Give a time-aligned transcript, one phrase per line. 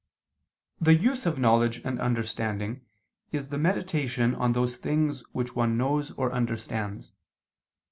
[0.81, 2.81] The use of knowledge and understanding
[3.31, 7.13] is the meditation on those things which one knows or understands.